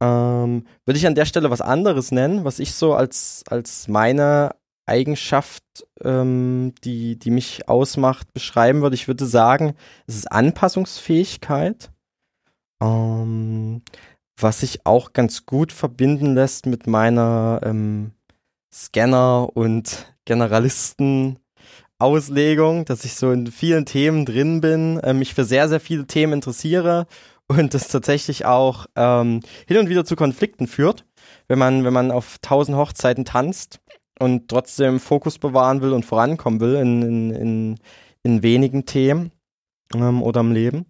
[0.00, 4.54] ähm, würde ich an der Stelle was anderes nennen, was ich so als, als meine
[4.86, 5.64] Eigenschaft,
[6.02, 8.94] ähm, die, die mich ausmacht, beschreiben würde.
[8.94, 9.74] Ich würde sagen,
[10.06, 11.90] es ist Anpassungsfähigkeit,
[12.82, 13.82] ähm,
[14.38, 18.12] was sich auch ganz gut verbinden lässt mit meiner ähm,
[18.72, 21.38] Scanner- und Generalisten-
[21.98, 26.06] Auslegung, dass ich so in vielen Themen drin bin, äh, mich für sehr, sehr viele
[26.06, 27.06] Themen interessiere
[27.48, 31.06] und das tatsächlich auch ähm, hin und wieder zu Konflikten führt,
[31.48, 33.80] wenn man, wenn man auf tausend Hochzeiten tanzt
[34.18, 37.78] und trotzdem Fokus bewahren will und vorankommen will in, in, in,
[38.22, 39.32] in wenigen Themen
[39.94, 40.86] ähm, oder im Leben.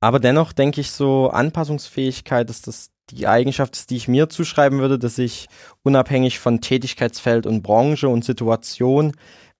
[0.00, 4.98] Aber dennoch denke ich so, Anpassungsfähigkeit ist das die Eigenschaft die ich mir zuschreiben würde,
[4.98, 5.46] dass ich
[5.82, 9.12] unabhängig von Tätigkeitsfeld und Branche und Situation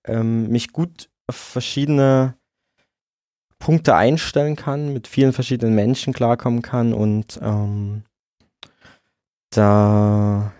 [0.05, 2.35] ähm, mich gut auf verschiedene
[3.59, 8.03] Punkte einstellen kann, mit vielen verschiedenen Menschen klarkommen kann und ähm,
[9.51, 10.51] da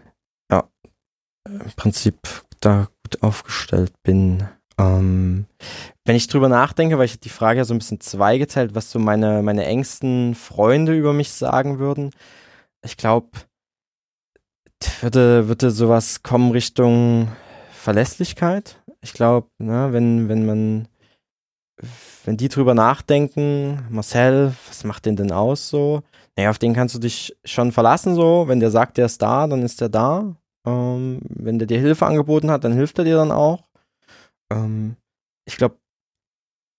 [1.47, 2.17] im Prinzip
[2.59, 4.47] da gut aufgestellt bin.
[4.77, 5.45] Ähm,
[6.05, 8.99] wenn ich drüber nachdenke, weil ich die Frage ja so ein bisschen zweigeteilt, was so
[8.99, 12.11] meine, meine engsten Freunde über mich sagen würden,
[12.83, 13.29] ich glaube,
[15.01, 17.31] würde, würde sowas kommen Richtung
[17.71, 18.81] Verlässlichkeit.
[19.01, 20.87] Ich glaube, ne, wenn, wenn man,
[22.25, 26.03] wenn die drüber nachdenken, Marcel, was macht den denn aus so?
[26.35, 28.47] Naja, auf den kannst du dich schon verlassen so.
[28.47, 30.35] Wenn der sagt, der ist da, dann ist der da.
[30.65, 33.63] Ähm, wenn der dir Hilfe angeboten hat, dann hilft er dir dann auch.
[34.51, 34.95] Ähm,
[35.45, 35.77] ich glaube,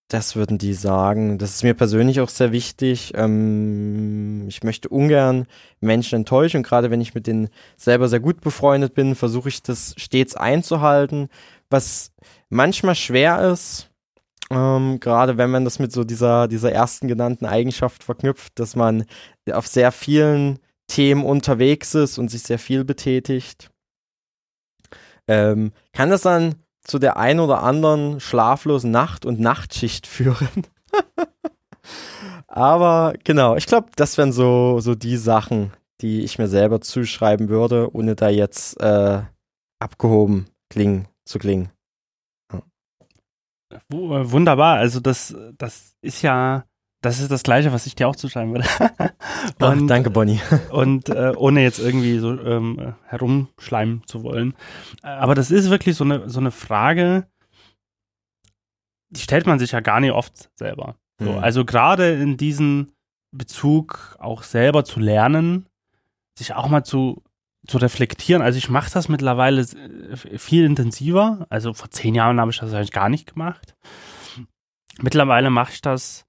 [0.09, 1.39] das würden die sagen.
[1.39, 3.13] Das ist mir persönlich auch sehr wichtig.
[3.17, 5.47] Ähm, ich möchte ungern
[5.81, 6.59] Menschen enttäuschen.
[6.59, 10.37] Und gerade wenn ich mit denen selber sehr gut befreundet bin, versuche ich das stets
[10.37, 11.29] einzuhalten.
[11.71, 12.13] Was
[12.49, 13.91] manchmal schwer ist,
[14.51, 19.05] ähm, gerade wenn man das mit so dieser, dieser ersten genannten Eigenschaft verknüpft, dass man
[19.51, 23.71] auf sehr vielen Themen unterwegs ist und sich sehr viel betätigt,
[25.29, 30.49] ähm, kann das dann zu der ein oder anderen schlaflosen Nacht und Nachtschicht führen.
[32.47, 37.49] Aber genau, ich glaube, das wären so, so die Sachen, die ich mir selber zuschreiben
[37.49, 39.23] würde, ohne da jetzt äh,
[39.81, 41.71] abgehoben klingen zu klingen.
[43.89, 46.65] W- äh, Wunderbar, also das, das ist ja,
[47.05, 48.67] das ist das Gleiche, was ich dir auch zuschreiben würde.
[49.61, 50.41] Und, danke, Bonnie.
[50.71, 54.55] und äh, ohne jetzt irgendwie so ähm, äh, herumschleimen zu wollen.
[55.03, 57.27] Äh, Aber das ist wirklich so eine, so eine Frage,
[59.11, 60.97] die stellt man sich ja gar nicht oft selber.
[61.21, 61.39] So, Mhm.
[61.39, 62.93] Also gerade in diesem
[63.31, 65.67] Bezug auch selber zu lernen,
[66.39, 67.23] sich auch mal zu,
[67.69, 68.43] zu reflektieren.
[68.43, 71.47] Also ich mache das mittlerweile äh, viel intensiver.
[71.51, 73.77] Also vor zehn Jahren habe ich das eigentlich gar nicht gemacht.
[75.01, 76.24] Mittlerweile mache ich das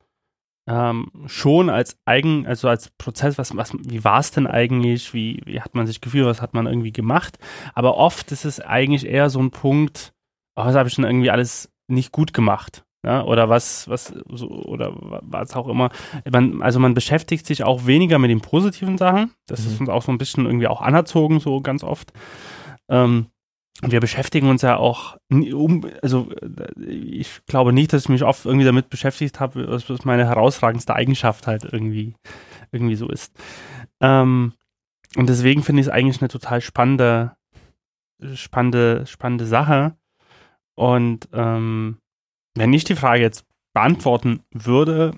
[0.68, 5.42] ähm, schon als eigen, also als Prozess, was, was, wie war es denn eigentlich, wie,
[5.46, 7.38] wie hat man sich gefühlt, was hat man irgendwie gemacht.
[7.74, 10.14] Aber oft ist es eigentlich eher so ein Punkt,
[10.56, 12.84] oh, was habe ich denn irgendwie alles nicht gut gemacht.
[13.06, 15.92] Ja, oder was, was, so, oder was auch immer.
[16.28, 19.32] Man, also man beschäftigt sich auch weniger mit den positiven Sachen.
[19.46, 19.68] Das mhm.
[19.68, 22.14] ist uns auch so ein bisschen irgendwie auch anerzogen, so ganz oft.
[22.90, 23.28] Ähm,
[23.92, 26.30] wir beschäftigen uns ja auch, um, also
[26.78, 31.48] ich glaube nicht, dass ich mich oft irgendwie damit beschäftigt habe, was meine herausragendste Eigenschaft
[31.48, 32.16] halt irgendwie,
[32.72, 33.36] irgendwie so ist.
[34.02, 34.54] Ähm,
[35.16, 37.36] und deswegen finde ich es eigentlich eine total spannende,
[38.34, 39.96] spannende, spannende Sache.
[40.76, 42.00] Und ähm,
[42.56, 45.14] wenn ich die Frage jetzt beantworten würde,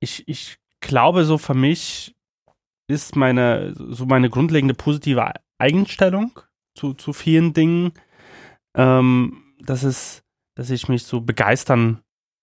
[0.00, 2.14] ich, ich glaube, so für mich
[2.88, 6.40] ist meine, so meine grundlegende positive Einstellung
[6.74, 7.92] zu, zu vielen Dingen,
[8.76, 10.22] ähm, dass es,
[10.56, 12.00] dass ich mich so begeistern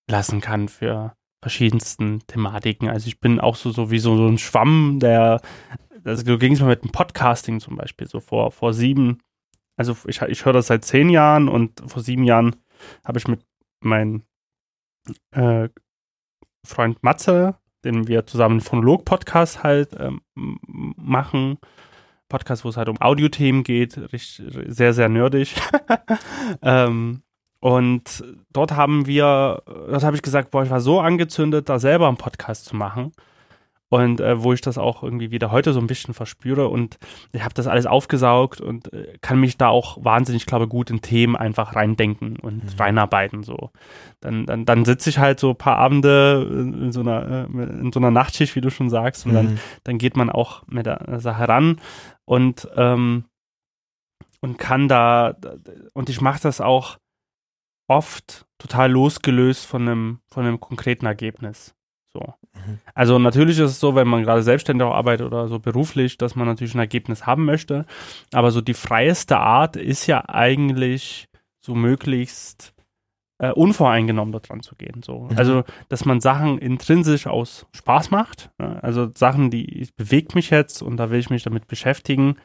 [0.09, 2.89] lassen kann für verschiedensten Thematiken.
[2.89, 5.41] Also ich bin auch so, so wie so, so ein Schwamm, der,
[6.03, 9.19] also so ging es mir mit dem Podcasting zum Beispiel, so vor, vor sieben,
[9.77, 12.55] also ich, ich höre das seit zehn Jahren und vor sieben Jahren
[13.03, 13.43] habe ich mit
[13.79, 14.23] meinem
[15.31, 15.69] äh,
[16.65, 21.57] Freund Matze, den wir zusammen einen Phonolog-Podcast halt ähm, machen.
[22.31, 25.55] Podcast, wo es halt um Audiothemen geht, richtig, sehr, sehr nerdig.
[26.61, 27.21] ähm,
[27.59, 32.07] und dort haben wir, dort habe ich gesagt, boah, ich war so angezündet, da selber
[32.07, 33.11] einen Podcast zu machen
[33.91, 36.97] und äh, wo ich das auch irgendwie wieder heute so ein bisschen verspüre und
[37.33, 41.01] ich habe das alles aufgesaugt und äh, kann mich da auch wahnsinnig, glaube gut in
[41.01, 42.79] Themen einfach reindenken und mhm.
[42.79, 43.71] reinarbeiten so.
[44.21, 47.91] Dann, dann, dann sitze ich halt so ein paar Abende in so einer, äh, in
[47.91, 49.35] so einer Nachtschicht, wie du schon sagst, und mhm.
[49.35, 51.81] dann, dann geht man auch mit der Sache ran
[52.31, 53.25] und ähm,
[54.39, 55.35] und kann da
[55.93, 56.97] und ich mache das auch
[57.89, 61.75] oft total losgelöst von einem von einem konkreten Ergebnis.
[62.13, 62.33] So.
[62.53, 62.79] Mhm.
[62.93, 66.47] Also natürlich ist es so, wenn man gerade selbstständig arbeitet oder so beruflich, dass man
[66.47, 67.85] natürlich ein Ergebnis haben möchte.
[68.31, 71.27] Aber so die freieste Art ist ja eigentlich
[71.59, 72.73] so möglichst
[73.41, 75.01] äh, unvoreingenommen dran zu gehen.
[75.01, 75.21] So.
[75.21, 75.37] Mhm.
[75.37, 78.51] Also, dass man Sachen intrinsisch aus Spaß macht.
[78.59, 78.81] Ne?
[78.83, 82.35] Also Sachen, die bewegt mich jetzt und da will ich mich damit beschäftigen.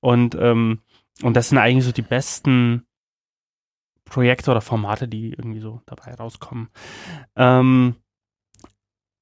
[0.00, 0.80] Und, ähm,
[1.22, 2.84] und das sind eigentlich so die besten
[4.04, 6.70] Projekte oder Formate, die irgendwie so dabei rauskommen.
[7.36, 7.94] Ähm,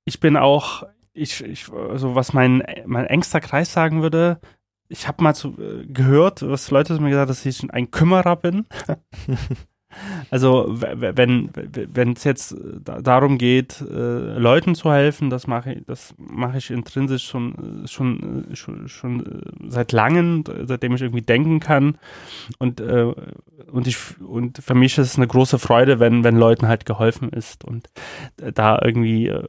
[0.07, 4.41] ich bin auch, ich, ich, also was mein, mein engster Kreis sagen würde,
[4.89, 8.37] ich habe mal zu, äh, gehört, was Leute mir gesagt haben, dass ich ein Kümmerer
[8.37, 8.65] bin.
[10.31, 15.85] Also wenn wenn es jetzt äh, darum geht, äh, Leuten zu helfen, das mache ich
[15.87, 21.23] das mache ich intrinsisch schon schon äh, schon, schon äh, seit langem, seitdem ich irgendwie
[21.23, 21.99] denken kann.
[22.59, 23.13] Und äh,
[23.71, 27.31] und ich und für mich ist es eine große Freude, wenn wenn Leuten halt geholfen
[27.31, 27.89] ist und
[28.37, 29.45] da irgendwie äh,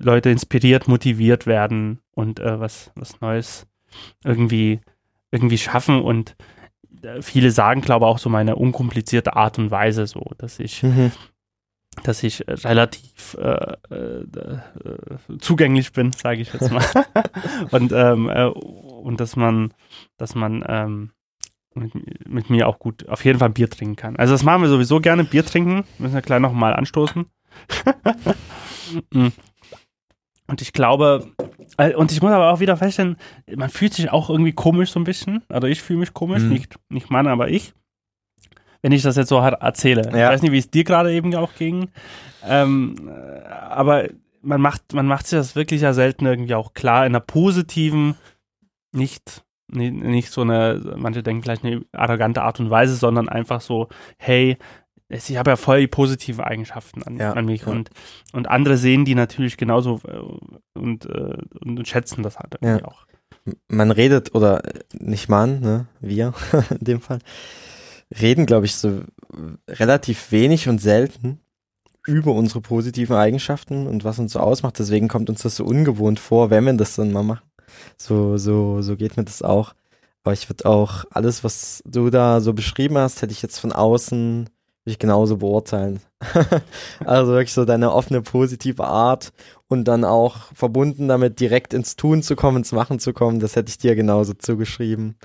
[0.00, 3.66] Leute inspiriert, motiviert werden und was was Neues
[4.24, 4.80] irgendwie
[5.30, 6.00] irgendwie schaffen.
[6.00, 6.36] Und
[7.20, 11.12] viele sagen, glaube ich, auch so meine unkomplizierte Art und Weise so, dass ich, mhm.
[12.04, 14.58] dass ich relativ äh, äh,
[15.38, 16.84] zugänglich bin, sage ich jetzt mal.
[17.70, 19.74] und, ähm, äh, und dass man,
[20.16, 21.10] dass man ähm,
[21.74, 21.92] mit,
[22.28, 24.16] mit, mir auch gut auf jeden Fall Bier trinken kann.
[24.16, 25.84] Also das machen wir sowieso gerne, Bier trinken.
[25.98, 27.26] Müssen wir gleich nochmal anstoßen.
[30.52, 31.32] Und ich glaube,
[31.78, 33.16] äh, und ich muss aber auch wieder feststellen,
[33.56, 35.42] man fühlt sich auch irgendwie komisch so ein bisschen.
[35.48, 36.50] Also ich fühle mich komisch, mhm.
[36.50, 37.72] nicht, nicht Mann, aber ich.
[38.82, 40.02] Wenn ich das jetzt so erzähle.
[40.10, 40.26] Ja.
[40.26, 41.88] Ich weiß nicht, wie es dir gerade eben auch ging.
[42.44, 43.10] Ähm,
[43.48, 44.08] aber
[44.42, 48.16] man macht, man macht sich das wirklich ja selten irgendwie auch klar in einer positiven,
[48.94, 53.62] nicht, nicht, nicht so eine, manche denken vielleicht eine arrogante Art und Weise, sondern einfach
[53.62, 53.88] so,
[54.18, 54.58] hey,
[55.12, 57.68] ich habe ja voll die positiven Eigenschaften an, ja, an mich ja.
[57.68, 57.90] und,
[58.32, 62.84] und andere sehen die natürlich genauso äh, und, äh, und schätzen das halt ja.
[62.84, 63.06] auch.
[63.68, 66.32] Man redet, oder nicht man, ne, wir
[66.70, 67.18] in dem Fall,
[68.20, 69.02] reden, glaube ich, so
[69.68, 71.40] relativ wenig und selten
[72.06, 74.78] über unsere positiven Eigenschaften und was uns so ausmacht.
[74.78, 77.46] Deswegen kommt uns das so ungewohnt vor, wenn wir das dann mal machen.
[77.96, 79.74] So, so, so geht mir das auch.
[80.24, 83.72] Aber ich würde auch alles, was du da so beschrieben hast, hätte ich jetzt von
[83.72, 84.48] außen
[84.84, 86.00] ich genauso beurteilen.
[87.04, 89.32] also wirklich so deine offene, positive Art
[89.68, 93.56] und dann auch verbunden damit direkt ins Tun zu kommen, ins Machen zu kommen, das
[93.56, 95.16] hätte ich dir genauso zugeschrieben.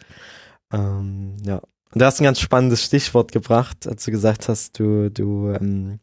[0.71, 1.61] Ähm, ja.
[1.93, 5.99] Und du hast ein ganz spannendes Stichwort gebracht, als du gesagt hast, du, du ähm,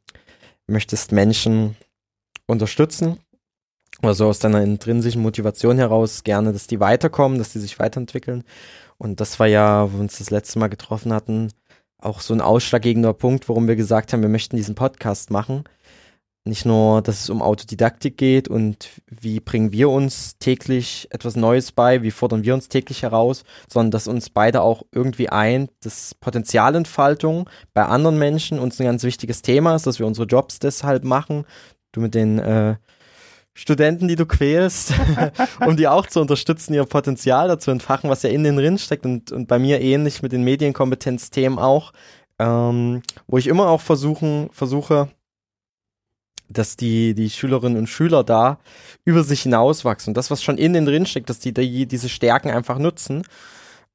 [0.67, 1.77] möchtest Menschen
[2.47, 3.19] unterstützen
[4.03, 8.45] oder so aus deiner intrinsischen Motivation heraus gerne, dass die weiterkommen, dass die sich weiterentwickeln.
[8.99, 11.51] Und das war ja, wo wir uns das letzte Mal getroffen hatten,
[12.05, 15.65] auch so ein ausschlaggebender Punkt, warum wir gesagt haben, wir möchten diesen Podcast machen.
[16.47, 21.73] nicht nur, dass es um Autodidaktik geht und wie bringen wir uns täglich etwas Neues
[21.73, 26.15] bei, wie fordern wir uns täglich heraus, sondern dass uns beide auch irgendwie ein, dass
[26.17, 31.05] Potenzialentfaltung bei anderen Menschen uns ein ganz wichtiges Thema ist, dass wir unsere Jobs deshalb
[31.05, 31.47] machen.
[31.93, 32.77] Du mit den äh,
[33.55, 34.95] Studenten, die du quälst,
[35.67, 39.07] um die auch zu unterstützen, ihr Potenzial dazu entfachen, was ja in den drin steckt
[39.07, 41.93] und, und bei mir ähnlich mit den Medienkompetenzthemen auch,
[42.39, 45.09] ähm, wo ich immer auch versuchen, versuche,
[46.49, 48.59] dass die, die Schülerinnen und Schüler da
[49.05, 50.11] über sich hinauswachsen.
[50.11, 53.23] Und das, was schon in den drin steckt, dass die, die diese Stärken einfach nutzen.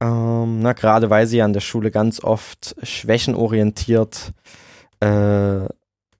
[0.01, 4.31] Ähm, na, gerade weil sie an der Schule ganz oft schwächenorientiert
[5.01, 5.65] äh,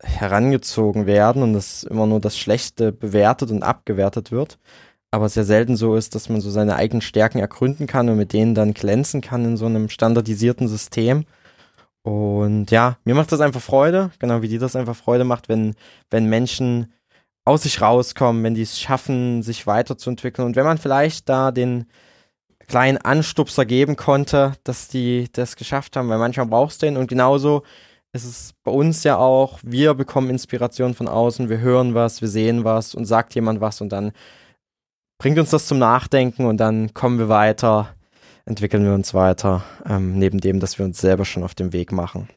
[0.01, 4.57] herangezogen werden und es immer nur das Schlechte bewertet und abgewertet wird.
[5.11, 8.17] Aber es ja selten so ist, dass man so seine eigenen Stärken ergründen kann und
[8.17, 11.25] mit denen dann glänzen kann in so einem standardisierten System.
[12.03, 15.75] Und ja, mir macht das einfach Freude, genau wie dir das einfach Freude macht, wenn,
[16.09, 16.93] wenn Menschen
[17.43, 21.85] aus sich rauskommen, wenn die es schaffen, sich weiterzuentwickeln und wenn man vielleicht da den
[22.67, 27.07] kleinen Anstupser geben konnte, dass die das geschafft haben, weil manchmal brauchst du den und
[27.07, 27.63] genauso
[28.11, 32.27] ist es bei uns ja auch, wir bekommen Inspiration von außen, wir hören was, wir
[32.27, 34.11] sehen was und sagt jemand was und dann
[35.19, 37.93] bringt uns das zum Nachdenken und dann kommen wir weiter,
[38.45, 41.91] entwickeln wir uns weiter, ähm, neben dem, dass wir uns selber schon auf dem Weg
[41.91, 42.29] machen.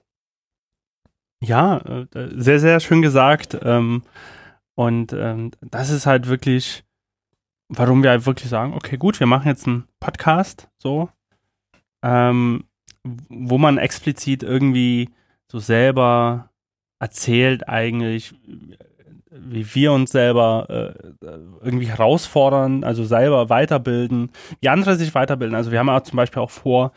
[1.41, 2.07] Ja, äh,
[2.37, 3.59] sehr, sehr schön gesagt.
[3.63, 4.03] Ähm,
[4.75, 6.85] und ähm, das ist halt wirklich,
[7.69, 11.09] warum wir halt wirklich sagen, okay, gut, wir machen jetzt einen Podcast, so,
[12.03, 12.65] ähm,
[13.03, 15.11] wo man explizit irgendwie
[15.53, 16.49] so selber
[16.99, 18.35] erzählt eigentlich,
[19.31, 21.27] wie wir uns selber äh,
[21.63, 24.31] irgendwie herausfordern, also selber weiterbilden,
[24.63, 25.55] wie andere sich weiterbilden.
[25.55, 26.93] Also wir haben auch zum Beispiel auch vor,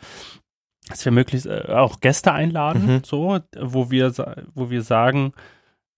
[0.88, 3.04] dass wir möglichst äh, auch Gäste einladen, mhm.
[3.04, 4.10] so, wo wir,
[4.54, 5.34] wo wir sagen,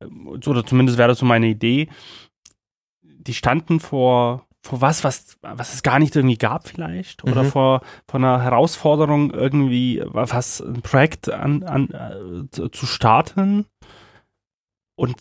[0.00, 1.88] äh, oder zumindest wäre das so meine Idee,
[3.02, 7.48] die standen vor vor was, was, was es gar nicht irgendwie gab vielleicht oder mhm.
[7.48, 13.64] vor, vor einer Herausforderung irgendwie was, ein Projekt an, an, äh, zu starten
[14.94, 15.16] und,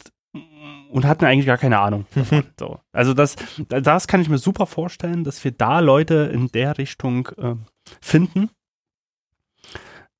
[0.89, 2.05] und hatten eigentlich gar keine Ahnung.
[2.13, 2.43] Mhm.
[2.59, 2.79] So.
[2.91, 3.37] Also das,
[3.69, 7.55] das kann ich mir super vorstellen, dass wir da Leute in der Richtung äh,
[8.01, 8.49] finden,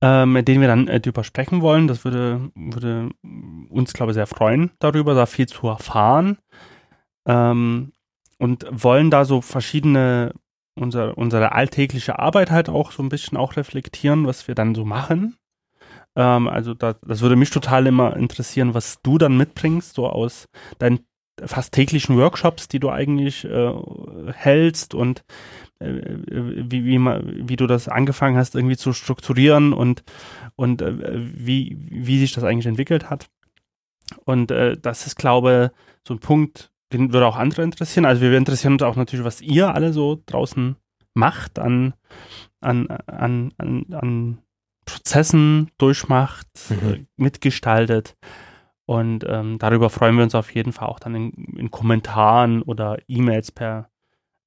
[0.02, 1.90] äh, mit denen wir dann äh, drüber sprechen wollen.
[1.90, 3.10] Das würde, würde
[3.70, 6.38] uns, glaube ich, sehr freuen, darüber, da viel zu erfahren.
[7.28, 7.92] Ähm,
[8.38, 10.34] und wollen da so verschiedene,
[10.76, 14.86] unser, unsere alltägliche Arbeit halt auch so ein bisschen auch reflektieren, was wir dann so
[14.86, 15.38] machen.
[16.15, 20.47] Ähm, also da, das würde mich total immer interessieren, was du dann mitbringst, so aus
[20.80, 21.00] deinen
[21.45, 23.73] fast täglichen Workshops, die du eigentlich äh,
[24.34, 25.23] hältst und
[25.80, 30.04] äh, wie, wie, wie du das angefangen hast, irgendwie zu strukturieren und,
[30.56, 33.28] und äh, wie, wie sich das eigentlich entwickelt hat.
[34.26, 38.06] Und äh, das ist, glaube ich, so ein Punkt, den würde auch andere interessieren.
[38.06, 40.76] Also wir interessieren uns auch natürlich, was ihr alle so draußen
[41.13, 41.93] macht an,
[42.62, 44.38] an, an, an, an
[44.86, 47.08] Prozessen durchmacht, mhm.
[47.17, 48.15] mitgestaltet.
[48.86, 52.97] Und ähm, darüber freuen wir uns auf jeden Fall auch dann in, in Kommentaren oder
[53.08, 53.89] E-Mails per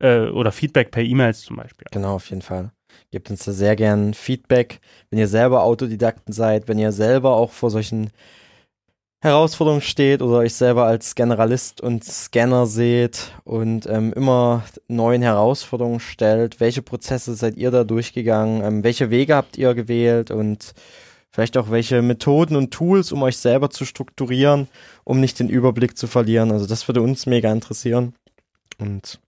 [0.00, 1.86] äh, oder Feedback per E-Mails zum Beispiel.
[1.92, 2.72] Genau, auf jeden Fall.
[3.10, 7.52] Gebt uns da sehr gern Feedback, wenn ihr selber Autodidakten seid, wenn ihr selber auch
[7.52, 8.10] vor solchen
[9.22, 16.00] Herausforderung steht oder euch selber als Generalist und Scanner seht und ähm, immer neuen Herausforderungen
[16.00, 16.58] stellt.
[16.58, 18.64] Welche Prozesse seid ihr da durchgegangen?
[18.64, 20.72] Ähm, welche Wege habt ihr gewählt und
[21.30, 24.68] vielleicht auch welche Methoden und Tools, um euch selber zu strukturieren,
[25.04, 26.50] um nicht den Überblick zu verlieren?
[26.50, 28.14] Also das würde uns mega interessieren.
[28.78, 29.20] Und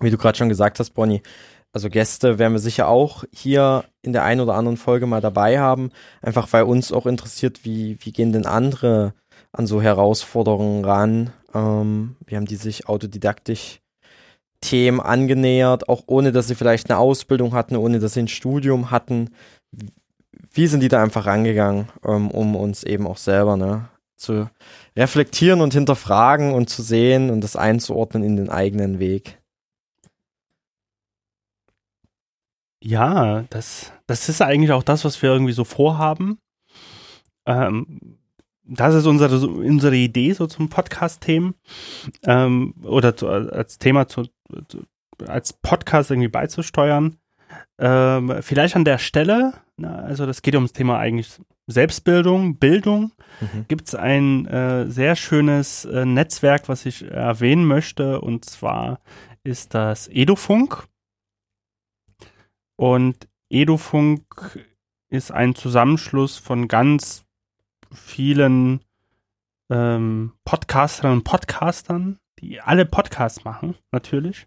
[0.00, 1.22] wie du gerade schon gesagt hast, Bonnie,
[1.78, 5.60] also Gäste werden wir sicher auch hier in der einen oder anderen Folge mal dabei
[5.60, 9.14] haben, einfach weil uns auch interessiert, wie, wie gehen denn andere
[9.52, 11.30] an so Herausforderungen ran.
[11.54, 13.78] Ähm, wir haben die sich autodidaktisch
[14.60, 18.90] Themen angenähert, auch ohne dass sie vielleicht eine Ausbildung hatten, ohne dass sie ein Studium
[18.90, 19.30] hatten.
[20.50, 24.50] Wie sind die da einfach rangegangen, ähm, um uns eben auch selber ne, zu
[24.96, 29.38] reflektieren und hinterfragen und zu sehen und das einzuordnen in den eigenen Weg?
[32.82, 36.38] Ja, das, das ist eigentlich auch das, was wir irgendwie so vorhaben.
[37.46, 38.18] Ähm,
[38.64, 41.54] das ist unsere, unsere Idee so zum Podcast-Themen
[42.24, 44.24] ähm, oder zu, als Thema zu,
[44.68, 44.84] zu,
[45.26, 47.16] als Podcast irgendwie beizusteuern.
[47.78, 53.64] Ähm, vielleicht an der Stelle, na, also das geht ums Thema eigentlich Selbstbildung, Bildung, mhm.
[53.68, 59.00] gibt es ein äh, sehr schönes äh, Netzwerk, was ich erwähnen möchte, und zwar
[59.44, 60.86] ist das Edufunk.
[62.78, 64.64] Und Edufunk
[65.10, 67.24] ist ein Zusammenschluss von ganz
[67.92, 68.84] vielen
[69.68, 74.46] ähm, Podcasterinnen und Podcastern, die alle Podcasts machen, natürlich,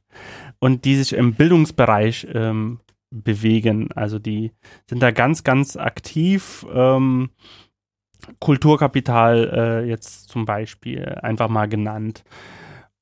[0.60, 2.80] und die sich im Bildungsbereich ähm,
[3.10, 3.92] bewegen.
[3.92, 4.54] Also die
[4.90, 6.66] sind da ganz, ganz aktiv.
[6.74, 7.32] Ähm,
[8.40, 12.24] Kulturkapital äh, jetzt zum Beispiel einfach mal genannt.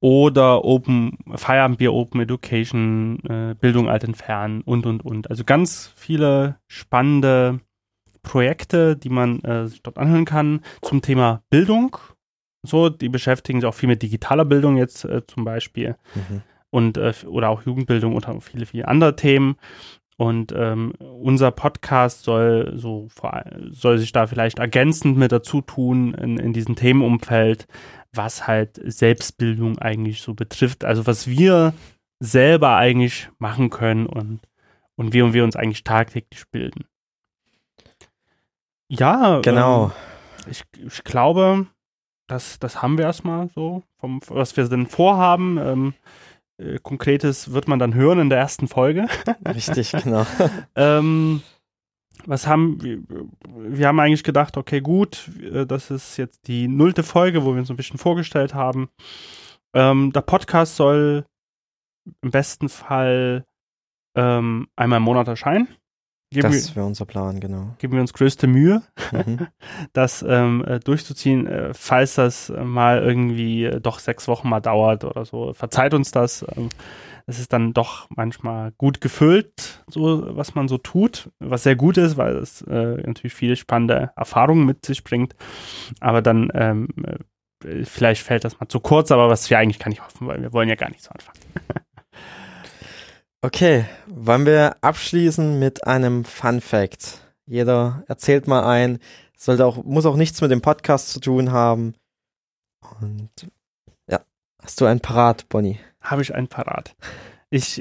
[0.01, 5.29] Oder Open, Feierabendbier Open Education, äh, Bildung alt entfernen und, und, und.
[5.29, 7.59] Also ganz viele spannende
[8.21, 11.97] Projekte, die man äh, sich dort anhören kann zum Thema Bildung.
[12.63, 15.95] So, die beschäftigen sich auch viel mit digitaler Bildung jetzt äh, zum Beispiel.
[16.15, 16.41] Mhm.
[16.69, 19.55] Und, äh, oder auch Jugendbildung und viele, viele andere Themen.
[20.19, 23.07] Und ähm, unser Podcast soll so
[23.69, 27.67] soll sich da vielleicht ergänzend mit dazu tun in, in diesem Themenumfeld,
[28.11, 30.83] was halt Selbstbildung eigentlich so betrifft.
[30.83, 31.73] Also was wir
[32.19, 34.41] selber eigentlich machen können und,
[34.97, 36.83] und wie und wir uns eigentlich tagtäglich bilden.
[38.89, 39.85] Ja, genau.
[39.85, 41.67] Ähm, ich, ich glaube,
[42.27, 45.57] das, das haben wir erstmal so, vom, was wir denn vorhaben.
[45.57, 45.93] Ähm,
[46.59, 49.07] äh, Konkretes wird man dann hören in der ersten Folge.
[49.47, 50.25] Richtig, genau.
[50.75, 51.41] ähm,
[52.25, 52.99] was haben wir,
[53.47, 57.59] wir haben eigentlich gedacht, okay, gut, äh, das ist jetzt die nullte Folge, wo wir
[57.59, 58.89] uns ein bisschen vorgestellt haben.
[59.73, 61.25] Ähm, der Podcast soll
[62.21, 63.45] im besten Fall
[64.15, 65.67] ähm, einmal im Monat erscheinen.
[66.31, 67.75] Geben das wäre unser Plan, genau.
[67.79, 69.47] Geben wir uns größte Mühe, mhm.
[69.93, 75.05] das ähm, äh, durchzuziehen, äh, falls das mal irgendwie äh, doch sechs Wochen mal dauert
[75.05, 75.53] oder so.
[75.53, 76.45] Verzeiht uns das.
[76.55, 76.69] Ähm,
[77.25, 81.97] es ist dann doch manchmal gut gefüllt, so was man so tut, was sehr gut
[81.97, 85.35] ist, weil es äh, natürlich viele spannende Erfahrungen mit sich bringt.
[85.99, 86.87] Aber dann ähm,
[87.63, 90.41] äh, vielleicht fällt das mal zu kurz, aber was wir eigentlich gar nicht hoffen, weil
[90.41, 91.39] wir wollen ja gar nicht so anfangen.
[93.41, 97.21] Okay, wollen wir abschließen mit einem Fun Fact?
[97.45, 98.99] Jeder erzählt mal ein,
[99.37, 101.93] sollte auch, muss auch nichts mit dem Podcast zu tun haben.
[102.99, 103.29] Und
[104.11, 104.19] ja,
[104.61, 105.79] hast du einen parat, Bonnie?
[106.01, 106.97] Habe ich einen parat.
[107.49, 107.79] Ich,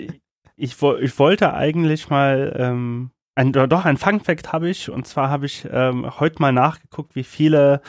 [0.55, 5.29] ich, ich wollte eigentlich mal, ähm, ein, doch, ein Fun Fact habe ich, und zwar
[5.29, 7.83] habe ich ähm, heute mal nachgeguckt, wie viele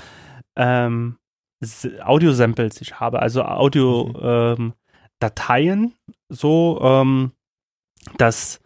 [0.56, 1.20] ähm,
[2.04, 4.74] Audio-Samples ich habe, also Audio-Dateien,
[5.82, 5.86] mhm.
[5.86, 5.94] ähm,
[6.30, 7.34] so, ähm,
[8.18, 8.60] dass,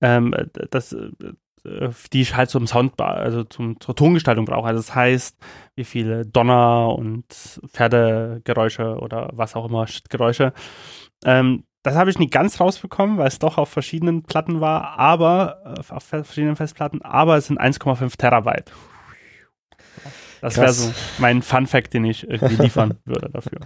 [0.00, 0.34] ähm,
[0.70, 4.68] dass äh, die ich halt zum Sound, also zum, zur Tongestaltung brauche.
[4.68, 5.36] Also das heißt,
[5.74, 7.24] wie viele Donner und
[7.68, 10.52] Pferdegeräusche oder was auch immer, Geräusche.
[11.24, 15.76] Ähm, das habe ich nicht ganz rausbekommen, weil es doch auf verschiedenen Platten war, aber
[15.78, 18.70] äh, auf verschiedenen Festplatten, aber es sind 1,5 Terabyte.
[20.40, 23.60] Das wäre so mein Fun Fact, den ich irgendwie liefern würde dafür.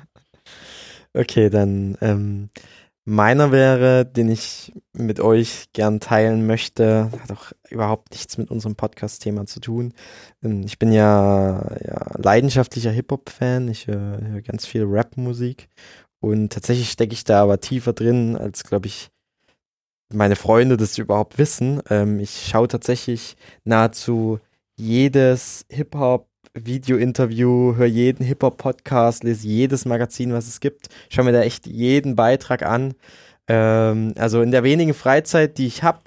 [1.12, 2.51] Okay, dann ähm,
[3.07, 8.77] Meiner wäre, den ich mit euch gern teilen möchte, hat auch überhaupt nichts mit unserem
[8.77, 9.93] Podcast-Thema zu tun.
[10.43, 13.69] Ähm, ich bin ja, ja leidenschaftlicher Hip-Hop-Fan.
[13.69, 15.69] Ich höre hör ganz viel Rap-Musik.
[16.21, 19.11] Und tatsächlich stecke ich da aber tiefer drin, als, glaube ich,
[20.11, 21.83] meine Freunde das überhaupt wissen.
[21.91, 24.41] Ähm, ich schaue tatsächlich nahezu
[24.77, 31.43] jedes Hip-Hop Video-Interview, höre jeden Hip-Hop-Podcast, lese jedes Magazin, was es gibt, schaue mir da
[31.43, 32.95] echt jeden Beitrag an.
[33.49, 36.01] Ähm, also in der wenigen Freizeit, die ich habe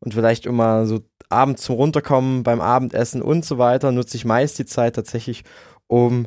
[0.00, 4.58] und vielleicht immer so abends zum Runterkommen, beim Abendessen und so weiter, nutze ich meist
[4.58, 5.44] die Zeit tatsächlich,
[5.86, 6.26] um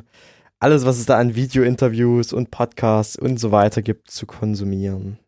[0.60, 5.18] alles, was es da an Video-Interviews und Podcasts und so weiter gibt, zu konsumieren.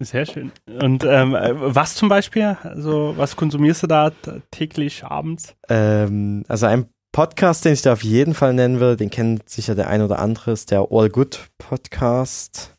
[0.00, 0.50] Sehr schön.
[0.66, 2.56] Und ähm, was zum Beispiel?
[2.62, 4.10] Also, was konsumierst du da
[4.50, 5.54] täglich abends?
[5.68, 9.74] Ähm, also ein Podcast, den ich da auf jeden Fall nennen will, den kennt sicher
[9.74, 12.74] der ein oder andere, ist der All Good Podcast,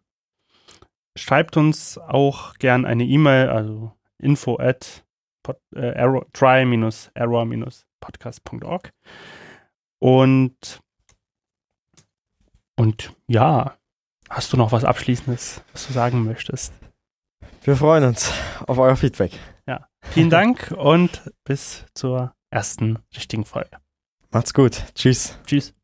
[1.16, 5.04] Schreibt uns auch gerne eine E-Mail, also info at
[5.74, 8.92] äh, try-error-podcast.org.
[9.98, 10.80] Und,
[12.76, 13.76] und ja,
[14.29, 16.72] hast du noch was Abschließendes, was du sagen möchtest?
[17.62, 18.33] Wir freuen uns
[18.66, 19.33] auf euer Feedback.
[19.66, 23.70] Ja, vielen Dank und bis zur ersten richtigen Folge.
[24.31, 24.85] Macht's gut.
[24.95, 25.39] Tschüss.
[25.47, 25.74] Tschüss.